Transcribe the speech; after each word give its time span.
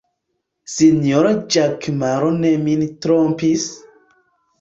Sinjoro 0.75 1.33
Ĵakemaro 1.55 2.31
ne 2.37 2.53
min 2.69 2.81
trompis! 3.07 3.67